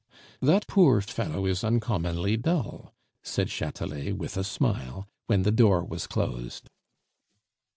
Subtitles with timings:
[0.41, 6.07] "That poor fellow is uncommonly dull," said Chatelet, with a smile, when the door was
[6.07, 6.71] closed.